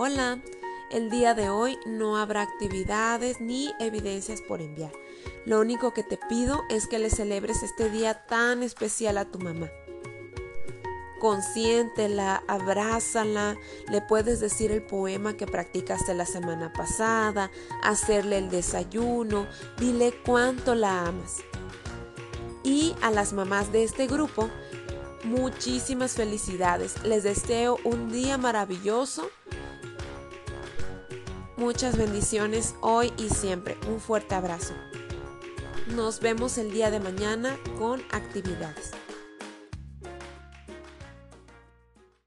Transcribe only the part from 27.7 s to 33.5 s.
un día maravilloso Muchas bendiciones hoy y